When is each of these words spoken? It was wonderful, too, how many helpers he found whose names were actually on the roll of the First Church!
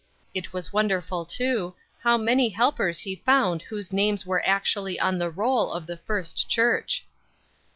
It 0.33 0.51
was 0.51 0.73
wonderful, 0.73 1.25
too, 1.25 1.75
how 2.01 2.17
many 2.17 2.49
helpers 2.49 3.01
he 3.01 3.17
found 3.17 3.61
whose 3.61 3.93
names 3.93 4.25
were 4.25 4.41
actually 4.47 4.99
on 4.99 5.19
the 5.19 5.29
roll 5.29 5.71
of 5.71 5.85
the 5.85 5.97
First 5.97 6.49
Church! 6.49 7.05